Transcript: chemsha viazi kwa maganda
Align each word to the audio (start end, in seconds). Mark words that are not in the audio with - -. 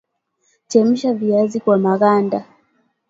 chemsha 0.67 1.13
viazi 1.13 1.59
kwa 1.59 1.77
maganda 1.77 2.45